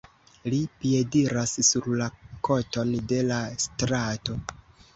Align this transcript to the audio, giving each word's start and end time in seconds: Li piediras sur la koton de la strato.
Li 0.53 0.59
piediras 0.85 1.53
sur 1.67 1.91
la 2.01 2.09
koton 2.49 2.97
de 3.15 3.23
la 3.31 3.39
strato. 3.69 4.43